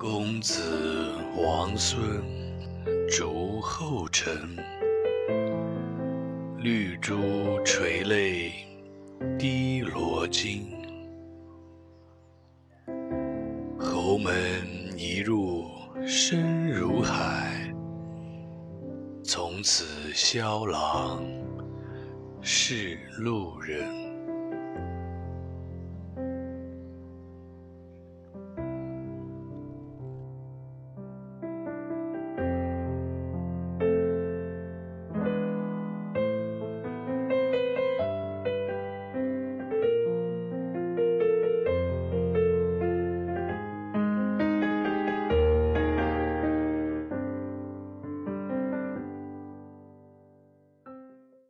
[0.00, 0.62] 公子
[1.36, 2.22] 王孙
[3.06, 4.56] 逐后尘
[6.56, 8.50] 绿珠垂泪
[9.38, 10.62] 滴罗巾
[13.78, 14.32] 侯门
[14.96, 15.66] 一入
[16.06, 17.70] 深如海
[19.22, 21.22] 从此萧郎
[22.40, 24.09] 是路人。